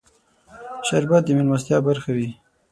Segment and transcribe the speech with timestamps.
[0.87, 2.29] شربت د مېلمستیا برخه وي